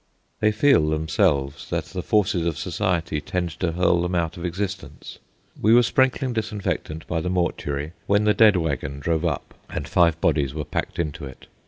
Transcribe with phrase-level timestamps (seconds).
[0.39, 5.19] They feel, themselves, that the forces of society tend to hurl them out of existence.
[5.61, 10.19] We were sprinkling disinfectant by the mortuary, when the dead waggon drove up and five
[10.19, 11.45] bodies were packed into it.